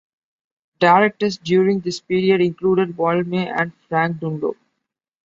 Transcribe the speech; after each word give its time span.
Directors 0.79 1.37
during 1.37 1.81
this 1.81 1.99
period 1.99 2.41
included 2.41 2.95
Val 2.95 3.23
May 3.23 3.47
and 3.47 3.71
Frank 3.87 4.17
Dunlop. 4.19 4.55